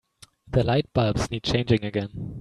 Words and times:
The 0.49 0.63
lightbulbs 0.63 1.29
need 1.29 1.43
changing 1.43 1.85
again. 1.85 2.39